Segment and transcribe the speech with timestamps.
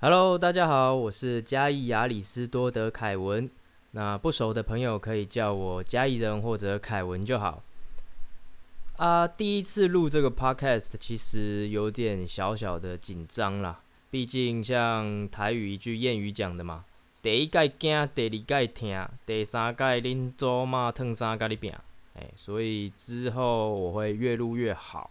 [0.00, 3.50] Hello，大家好，我是嘉义亚里斯多德凯文。
[3.90, 7.64] 那不熟的朋友可以叫我嘉义人或者凯文就好。
[8.96, 16.84] 啊，第一次录这个 Podcast 其实有点小小的紧张啦，毕竟像台语一句谚语讲的嘛，
[17.20, 21.74] 第一届惊，第二届听，第三届恁祖妈烫衫甲你饼，
[22.14, 25.10] 哎，所以之后我会越录越好。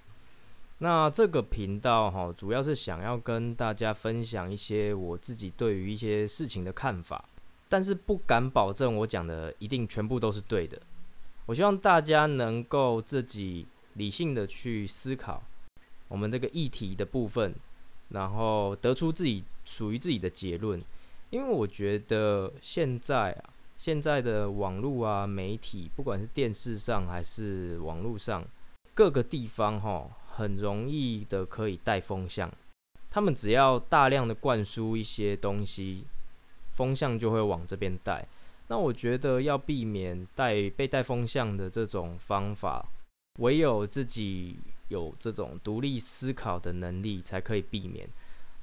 [0.80, 7.26] 那这个频道哈，主要是想要跟大家分享一些我自己对于一些事情的看法，
[7.68, 10.80] 但是不敢保证我讲的一定全部都是对的。
[11.48, 15.42] 我希望大家能够自己理性的去思考
[16.10, 17.56] 我们这个议题的部分，
[18.10, 20.80] 然后得出自己属于自己的结论。
[21.32, 28.46] 因为我觉得现在啊，现在的网络啊媒体，不管是电视上还是网络上，
[28.94, 30.08] 各个地方哈。
[30.38, 32.52] 很容易的可以带风向，
[33.10, 36.04] 他们只要大量的灌输一些东西，
[36.74, 38.24] 风向就会往这边带。
[38.68, 42.86] 那我觉得要避免带被带风向的这种方法，
[43.40, 44.58] 唯有自己
[44.90, 48.08] 有这种独立思考的能力才可以避免。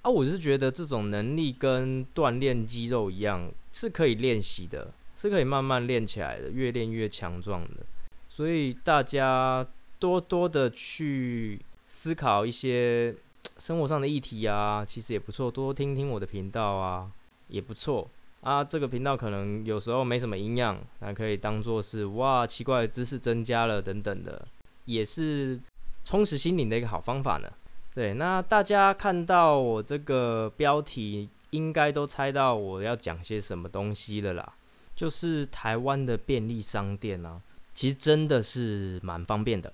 [0.02, 7.84] 啊，我是觉得这种能力跟锻炼肌肉一样，是可以练习的，是可以慢慢练起来的，越练越强壮的。
[8.28, 9.66] 所以大家。
[10.04, 13.14] 多多的去思考一些
[13.56, 15.50] 生活上的议题啊，其实也不错。
[15.50, 17.10] 多听听我的频道啊，
[17.48, 18.06] 也不错
[18.42, 18.62] 啊。
[18.62, 24.46] 这个频道可能有时候没什么营养，那可以当做是哇，奇怪的知识增加了等等的，
[24.84, 25.58] 也是
[26.04, 27.50] 充实心灵的一个好方法呢。
[27.94, 34.52] 对，那大家看到我这个标题，应该都猜到我要讲些什么东西了啦，
[34.94, 37.40] 就是台湾的便利商店啊，
[37.72, 39.72] 其实真的是蛮方便的。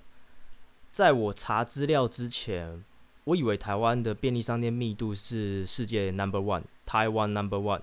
[0.91, 2.83] 在我查资料之前，
[3.23, 7.81] 我以为台湾的便利商店密度是世界 number one，台湾 number one。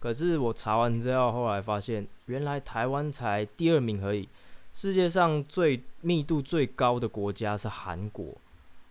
[0.00, 4.28] 可是我查完资料后来发现，原来台湾才第二名而已。
[4.72, 8.34] 世界上最密度最高的国家是韩国，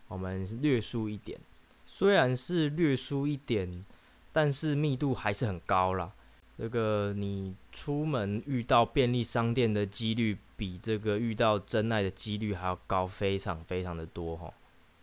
[0.08, 1.40] 我们略输一点。
[1.88, 3.86] 虽然是略输一点，
[4.32, 6.12] 但是密度还是很高啦。
[6.58, 14.54] 这个你出门遇到便利商店的几率，比这个遇到真爱的几率还要高，非常非常的多哈，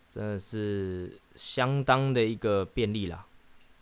[0.09, 3.25] 真的是相当的一个便利啦。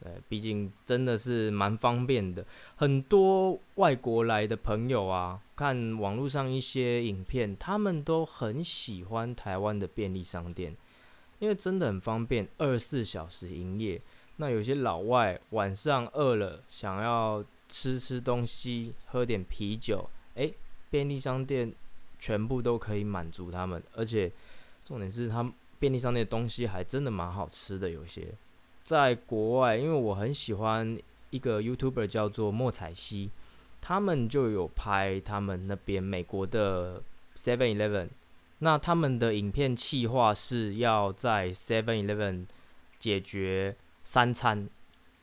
[0.04, 2.44] 对，毕竟真的是蛮方便的。
[2.76, 10.76] 很多外国来的朋友啊，看网络上一些影片，他们都很喜欢台湾的便利商店，
[11.38, 14.02] 因为真的很方便，二十四小时营业。
[14.38, 20.52] 那有些老外晚上饿了，想要吃吃东西，喝点啤酒，诶，
[20.92, 21.74] 便利商店
[22.20, 24.32] 全部都可以满足他们，而且
[24.86, 27.90] 重点是，他们便利商店的东西还真的蛮好吃的。
[27.90, 28.28] 有些
[28.84, 30.96] 在国外，因为我很喜欢
[31.32, 33.32] 一个 YouTuber 叫做莫彩希，
[33.80, 37.02] 他们就有拍他们那边美国的
[37.36, 38.10] Seven Eleven，
[38.60, 42.46] 那他们的影片企划是要在 Seven Eleven
[43.00, 44.70] 解决三餐，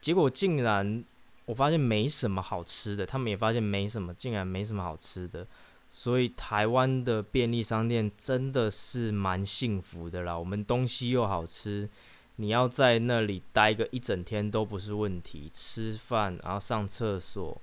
[0.00, 1.04] 结果竟然。
[1.48, 5.46] 我发现没什么好吃的，他们也发现没什么，竟然没什么好吃的，
[5.90, 10.38] 所以台湾的便利商店真的是蛮幸福的啦。
[10.38, 11.88] 我们东西又好吃，
[12.36, 15.50] 你要在那里待个一整天都不是问题。
[15.54, 17.58] 吃饭，然后上厕所，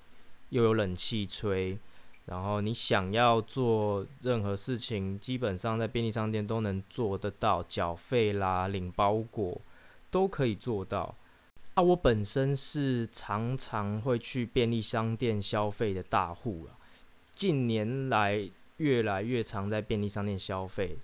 [0.50, 1.78] 又有冷气吹，
[2.26, 9.62] 然后你想要做任何事情，基本上在便利商店都能做得到，缴费啦、领包裹
[10.10, 11.16] 都可以做到。
[11.76, 16.72] 啊，我本身是常常会去便利商店消费的大户了，
[17.34, 20.98] 近年来越来越常在便利商店消费，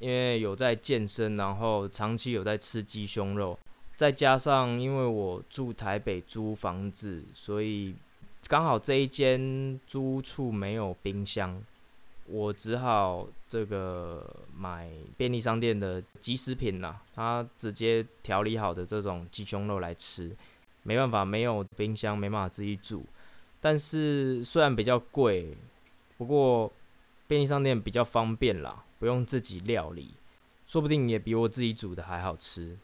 [0.00, 3.56] 因为有在健身，然后长期有在吃鸡胸肉，
[3.94, 7.94] 再加上因为我住台北租房子，所以
[8.48, 11.62] 刚好这一间租处没有冰箱。
[12.28, 20.36] 我只好这个买便利商店的即食品啦，它直接调理好的这种鸡胸肉来吃，
[20.82, 23.04] 没办法，没有冰箱，没办法自己煮。
[23.60, 25.56] 但是虽然比较贵，
[26.18, 26.72] 不过
[27.26, 30.14] 便利商店比较方便啦，不用自己料理，
[30.66, 32.76] 说不定也比我自己煮的还好吃，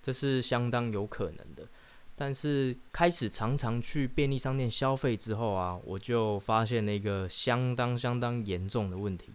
[0.00, 1.66] 这是相当有可能的。
[2.14, 9.30] 但是开始常常去便利商店消费之后啊，我就发现了一个相当相当严重的问题，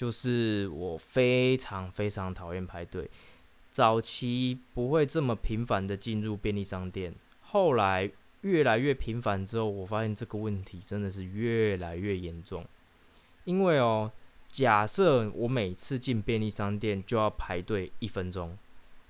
[0.00, 3.10] 就是我非常非常讨厌排队。
[3.70, 8.10] 早期不会这么频繁的进入便利商店，后来
[8.40, 12.64] 越来越频繁之后，我发现这个问题真的是越来越严重。
[13.44, 14.10] 因为哦，
[14.48, 18.56] 假设我每次进便利商店就要排队一分钟，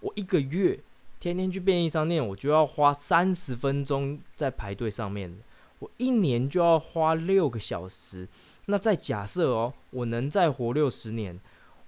[0.00, 0.76] 我一个月。
[1.20, 5.38] 天天去便利商店，我就要花三十分钟在排队上面，
[5.80, 8.26] 我一年就要花六个小时。
[8.66, 11.38] 那再假设哦，我能再活六十年，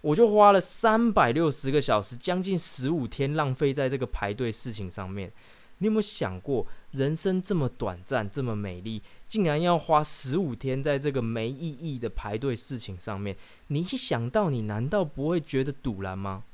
[0.01, 5.33] 我就花了三百六十个小时，将近十五天浪费在这个排队事情上面。
[5.79, 13.37] 你有没有想过，人生这么短暂，这么美丽，竟然要花十五天在这个没意义的排队事情上面？
[13.67, 16.45] 你一想到，你难道不会觉得堵然吗？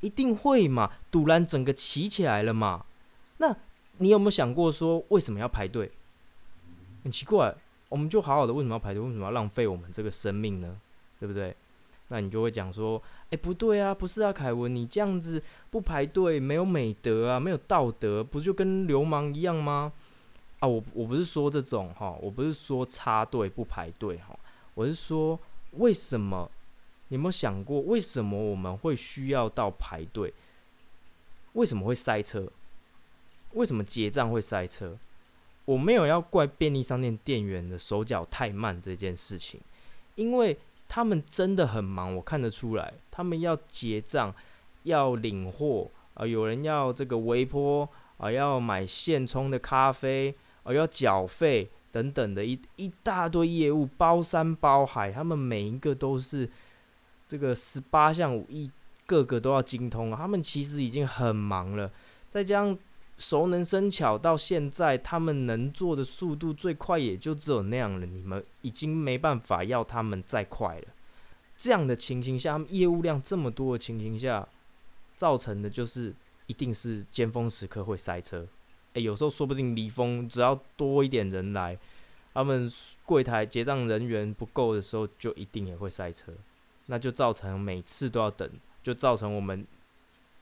[0.00, 2.84] 一定会嘛，堵然整个起起来了嘛。
[3.38, 3.56] 那
[3.98, 5.92] 你有没有想过说为什么要排队？
[7.04, 7.54] 很奇怪，
[7.88, 9.00] 我们就好好的，为什么要排队？
[9.00, 10.76] 为什么要浪费我们这个生命呢？
[11.20, 11.54] 对不对？
[12.08, 19.92] 那你就会讲说，哎，不对啊，不是啊，凯文，你这样子不排队，没有美德啊，没有道德，不就跟流氓一样吗？
[20.60, 24.38] 啊，我我不是说这种哈，我不是说插队不排队哈，
[24.74, 25.38] 我是说
[25.72, 26.50] 为什么？
[27.08, 30.32] 你有没有想过，为什么我们会需要到排队？
[31.52, 32.50] 为什么会塞车？
[33.52, 34.96] 为什么结账会塞车？
[35.64, 39.60] 我没有要怪便利商店店员的手脚太慢这件事情，
[40.14, 40.56] 因为
[40.88, 44.34] 他们真的很忙，我看得出来，他们要结账、
[44.84, 47.88] 要领货啊，有人要这个微波
[48.18, 56.48] 啊，要买现冲的咖啡啊，要缴费等等的一一大堆业务，包山包海，他们每一个都是。
[57.26, 58.70] 这个十八项武艺，
[59.06, 60.14] 个个都要精通！
[60.14, 61.90] 他们其实已经很忙了，
[62.28, 62.78] 再加上
[63.16, 68.04] 熟能生巧，到现在他们能做的速度最快也就只有那样了。
[68.04, 70.88] 你们已经没办法要他们再快了。
[71.56, 74.48] 这样的情形下，他们业务量这么多的情形下，
[75.16, 76.12] 造成的就是
[76.48, 78.46] 一定是尖峰时刻会塞车。
[78.94, 81.78] 诶，有时候说不定离峰只要多一点人来，
[82.32, 82.70] 他们
[83.04, 86.32] 柜台结账人员不够的时候，就一定也会塞车。
[86.86, 88.50] 那就造成每次都要等，
[88.82, 89.64] 就造成我们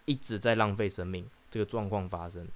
[0.06, 2.48] 一直在浪费生命这个状况发生。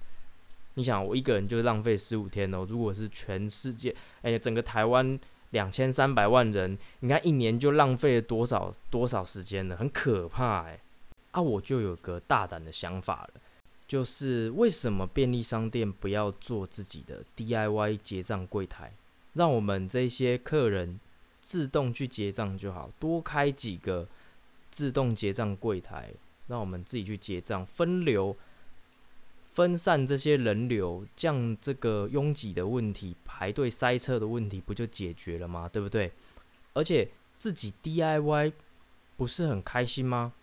[0.77, 2.63] 你想，我一个人就浪费十五天哦。
[2.69, 5.19] 如果是全世界，哎，整个台湾
[5.49, 9.75] 两千三百万人，你看一年就浪费了多少多少时间呢？
[9.75, 10.79] 很可怕哎。
[11.31, 13.41] 啊，我就有个大胆的想法了，
[13.87, 18.93] 就是为什么便利商店不要做自己的 DIY 结账柜台，
[19.33, 20.99] 让我们这些客人。
[21.39, 24.05] 自动去结账就好，多开几个
[24.69, 26.11] 自动结账柜台，
[26.47, 28.35] 让我们自己去结账，分流、
[29.57, 35.67] 分散这些人流，降这个拥挤的问题、排队塞车的问题，不就解决了吗？
[35.67, 36.11] 对不对？
[36.73, 37.09] 而且
[37.39, 38.53] 自己 DIY
[39.15, 40.33] 不是很开心吗？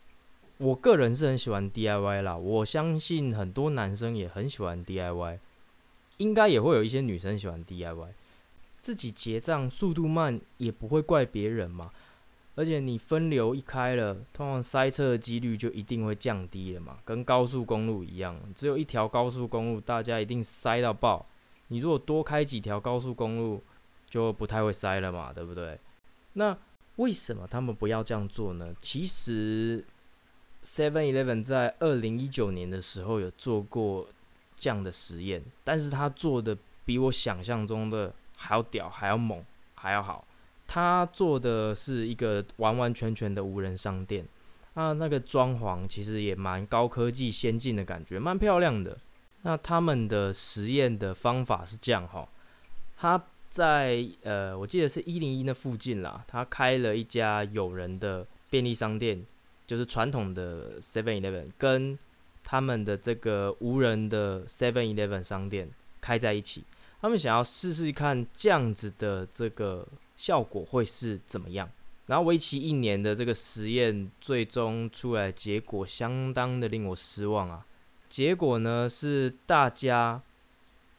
[0.58, 5.38] 我个人是很喜欢 DIY 啦，我相信很多男生也很喜欢 DIY，
[6.16, 8.08] 应该也会有一些女生喜欢 DIY。
[8.80, 11.88] 自己结账速度慢也不会怪别人嘛，
[12.56, 21.26] 而且你分流一开了，通常塞车的几率就一定会降低了嘛，跟高速公路一样，只有一条高速公路，大家一定塞到爆。
[21.68, 23.62] 你如果多开几条高速公路，
[24.08, 25.78] 就不太会塞了嘛，对不对？
[26.34, 26.56] 那
[26.96, 28.74] 为什么他们不要这样做呢？
[28.80, 29.84] 其实
[30.62, 34.06] ，Seven Eleven 在二零一九年的时候有做过
[34.56, 38.12] 这样的实验，但是他做的比我想象中的。
[38.36, 39.42] 还要屌，还要猛，
[39.76, 40.26] 还要好。
[40.66, 44.26] 他做的是一个完完全全的无人商店，
[44.74, 48.98] 啊，那个装潢其实也蛮高科技、先进的感觉，蛮漂亮的。
[49.42, 52.26] 那他们的实验的方法是这样哈，
[52.96, 59.22] 他在呃，我记得是一零一那附近啦，他开了一家有人的便利商店，
[59.66, 61.96] 就是传统的 Seven Eleven，跟
[62.42, 65.68] 他们的这个无人的 Seven Eleven 商店
[66.00, 66.64] 开在一起。
[67.04, 71.68] 他们想要试试看这样子的这个效果会是怎么样，
[72.06, 77.66] 然后为期一年的这个实验，最终出来结果相当的令我失望啊！
[78.08, 80.22] 结果呢是大家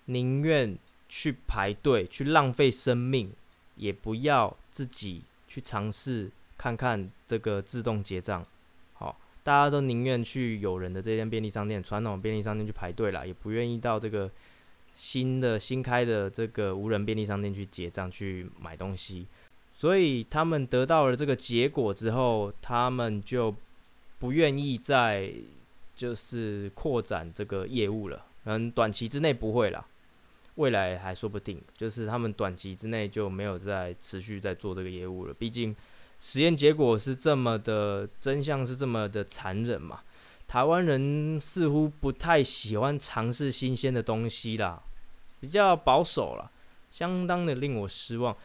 [0.06, 0.78] 宁愿
[1.10, 3.34] 去排队去浪费生命，
[3.76, 8.46] 也不要自己去尝试看看这个自动结账。
[8.94, 14.30] 好，大家都宁愿去有人的这间便利商店，传统便利商店去排队了，也不愿意到这个。
[14.96, 19.28] 新的新开的这个无人便利商店去结账去买东西，
[19.75, 23.54] 所以他们得到了这个结果之后，他们就
[24.18, 25.32] 不愿意再
[25.94, 28.25] 就是扩展这个业务了。
[28.46, 29.86] 嗯，短期之内不会啦，
[30.56, 31.62] 未来还说不定。
[31.78, 35.34] 就是他们短期之内就没有再持续在做这个业务了。
[35.34, 35.75] 毕竟
[36.20, 40.02] 实验结果是这么的，真相是这么的残忍嘛。
[40.48, 44.82] 台湾人似乎不太喜欢尝试新鲜的东西啦，
[45.40, 46.52] 比较保守了，
[46.92, 48.36] 相当的令我失望。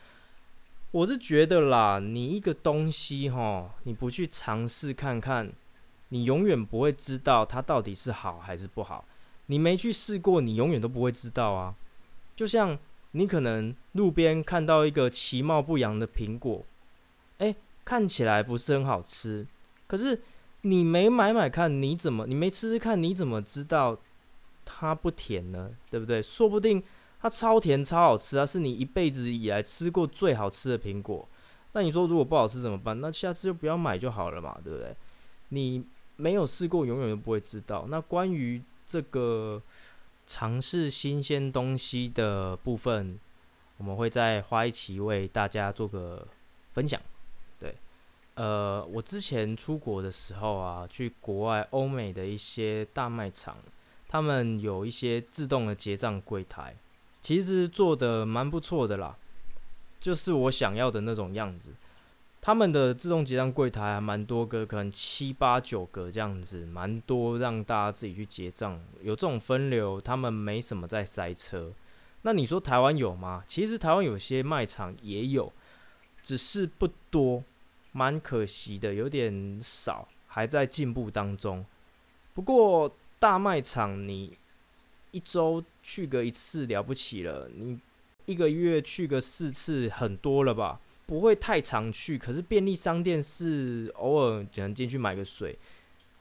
[0.92, 5.52] 我是觉得啦，你一个东西哈，你不去尝试看看，
[6.08, 9.04] 你永远不会知道它到底是好还是不好。
[9.46, 11.74] 你没去试过，你永远都不会知道啊。
[12.34, 12.76] 就像
[13.12, 16.64] 你可能路边看到一个其貌不扬的苹果，
[17.38, 17.54] 哎，
[17.84, 19.46] 看起来不是很好吃，
[19.86, 20.20] 可是
[20.62, 23.98] 你没买买看，你怎么你没吃吃看，你怎么知道
[24.64, 25.70] 它不甜呢？
[25.90, 26.20] 对不对？
[26.22, 26.82] 说不定
[27.20, 31.28] 它超甜超好吃啊，是你一辈子以来吃过最好吃的苹果。
[31.72, 33.00] 那你说如果不好吃怎么办？
[33.00, 34.94] 那下次就不要买就好了嘛，对不对？
[35.50, 35.84] 你
[36.16, 37.86] 没有试过，永远都不会知道。
[37.88, 39.62] 那关于这个。
[40.26, 43.18] 尝试新鲜东西的部分，
[43.78, 46.24] 我们会再花一期为大家做个
[46.72, 47.00] 分享。
[48.40, 53.58] 呃，我之前出国的时候啊，去国外欧美的一些大卖场，
[54.08, 56.74] 他们有一些自动的结账柜台，
[57.20, 59.14] 其实做的蛮不错的啦，
[59.98, 61.74] 就是我想要的那种样子。
[62.40, 68.80] 他们的自动结账柜台还蛮多个，可能七八九个这样子，蛮多让大家自己去结账。
[69.02, 71.70] 有这种分流，他们没什么在塞车。
[72.22, 73.44] 那你说台湾有吗？
[73.46, 75.52] 其实台湾有些卖场也有，
[76.22, 77.44] 只是不多，
[77.92, 81.64] 蛮可惜的，有点少，还在进步当中。
[82.34, 84.36] 不过大卖场你
[85.10, 87.78] 一周去个一次了不起了，你
[88.26, 90.80] 一个月去个四次很多了吧？
[91.06, 95.58] 不会太常去，可是便利商店是偶尔只能进去买个水，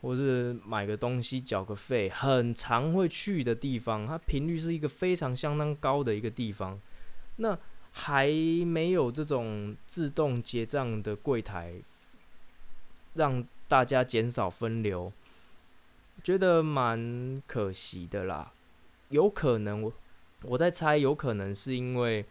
[0.01, 4.07] 或是买个东西缴个费，很常会去的地方。
[4.07, 6.79] 它频率是一个非常相当高的一个地方。
[7.35, 7.55] 那
[7.91, 8.27] 还
[8.65, 11.75] 没有这种自动结账的柜台，
[13.13, 15.11] 让大家减少分流，
[16.23, 18.51] 觉得蛮可惜的啦。
[19.09, 19.93] 有可能我
[20.43, 22.25] 我在猜，有可能是因为。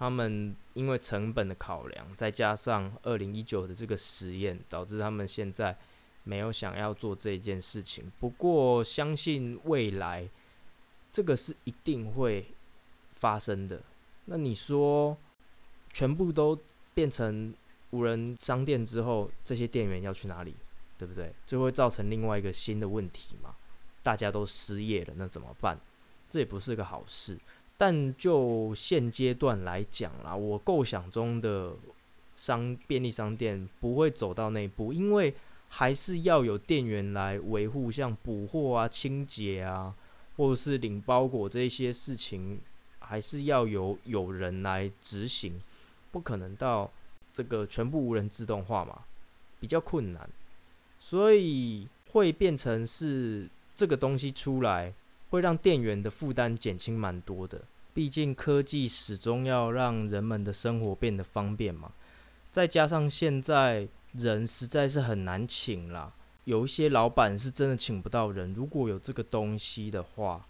[0.00, 5.76] 他们因为成本的考量，再加上二零一九的这个实验，导致他们现在
[6.24, 8.10] 没有想要做这件事情。
[8.18, 10.26] 不过，相信未来
[11.12, 12.46] 这个是一定会
[13.12, 13.82] 发生的。
[14.32, 15.16] 那你说，
[15.92, 16.56] 全部都
[16.94, 17.52] 变成
[17.90, 20.54] 无人商店之后，这些店员要去哪里？
[20.96, 21.34] 对不对？
[21.44, 23.56] 这会造成另外一个新的问题嘛？
[24.04, 25.76] 大家都失业了，那怎么办？
[26.30, 27.36] 这也不是个好事。
[27.76, 31.74] 但就现阶段来讲啦，我构想中的
[32.36, 35.34] 商便利商店不会走到那一步，因为
[35.68, 39.92] 还是要有店员来维护，像补货啊、清洁啊，
[40.36, 42.60] 或者是领包裹这些事情，
[43.10, 45.60] 还是要有有人来执行，
[46.12, 46.88] 不可能到
[47.34, 49.00] 这个全部无人自动化嘛，
[49.58, 50.30] 比较困难，
[51.00, 54.94] 所以会变成是这个东西出来。
[55.30, 57.62] 会让店员的负担减轻蛮多的，
[57.94, 61.92] 毕竟科技始终要让人们的生活变得方便嘛。
[62.50, 66.12] 再加上现在人实在是很难请啦，
[66.46, 68.52] 有一些老板是真的请不到人。
[68.54, 70.44] 如果有这个东西的话，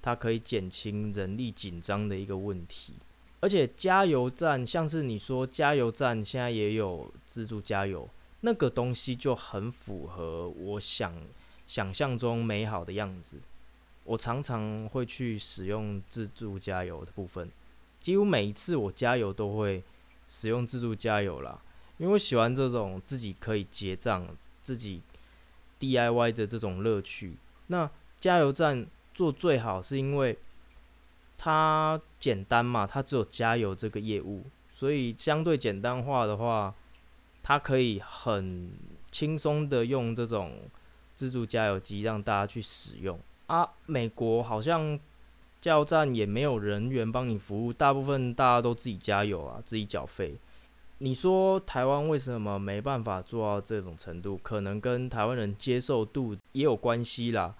[0.00, 2.94] 它可以减轻人力紧张的一个问题。
[3.40, 8.08] 而且加油站，像是你说加油站现在也有自助加油，
[8.40, 11.14] 那个东西就很符合我想
[11.66, 13.40] 想象中美好的样子。
[14.04, 17.50] 我常常会去使用自助加油的部分，
[18.00, 19.82] 几乎每一次我加油都会
[20.28, 21.60] 使用自助加油啦，
[21.98, 24.26] 因为我喜欢这种自己可以结账、
[24.62, 25.02] 自己
[25.80, 27.36] DIY 的这种乐趣。
[27.66, 30.36] 那加油站做最好是因为
[31.38, 36.74] 它简单嘛，它只有加油这个业务，所以相对简单化的话，
[37.42, 38.70] 它可以很
[39.10, 40.60] 轻松的用这种
[41.14, 43.18] 自助加油机让大家去使用。
[43.46, 45.00] 啊，美国好像
[45.62, 50.36] 加油站也没有人员帮你服务，大部分大家都自己加油啊，自己缴费。
[50.98, 54.38] 你说台湾为什么没办法做到这种程度？
[54.42, 57.54] 可能跟台湾人接受度也有关系啦。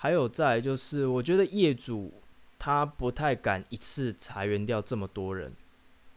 [0.00, 2.14] 还有再就是，我觉得业主
[2.56, 5.52] 他不太敢一次裁员掉这么多人，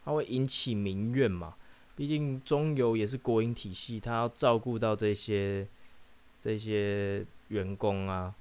[0.06, 1.56] 他会引起民怨嘛。
[1.96, 5.68] 毕竟中油也是国营体系，他要照顾到这些
[6.40, 8.34] 这些员工啊。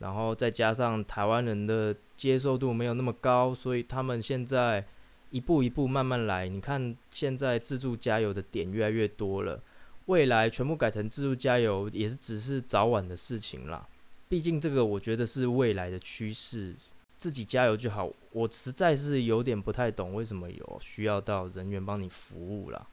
[0.00, 4.84] 然后再加上台湾人的接受度没有那么高，所以他们现在
[5.30, 6.48] 一步一步慢慢来。
[6.48, 9.60] 你看，现在自助加油的点越来越多了，
[10.06, 13.88] 未来全部改成自助加油也是只是早晚的事情啦。
[14.28, 16.74] 毕竟这个我觉得是未来的趋势，
[17.16, 18.10] 自己加油就好。
[18.32, 22.86] 我实在是有点不太懂为什么有需要到人员帮你服务啦，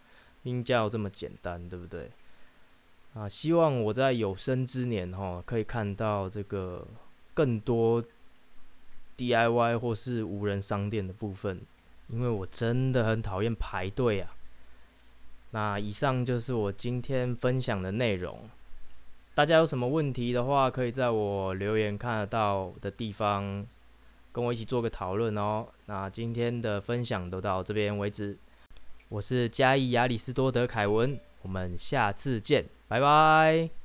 [0.43, 2.09] 因加油这么简单，对不对？
[3.13, 6.87] 啊，希望我在有生之年哈，可以看到这个
[7.33, 8.03] 更多
[9.17, 11.61] DIY 或是无人商店的部分，
[12.09, 14.35] 因为我真的很讨厌排队啊。
[15.51, 18.49] 那以上就是我今天分享的内容。
[19.35, 23.67] 大家有什么问题的话，可以在我留言看得到的地方
[24.31, 25.67] 跟我一起做个讨论哦。
[25.87, 28.37] 那今天的分享都到这边为止，
[29.09, 33.84] 我是嘉义亚里士多德凯文，我们下次见，拜拜。